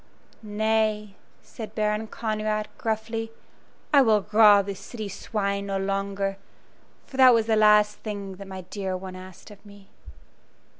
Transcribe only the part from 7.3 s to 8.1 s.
was the last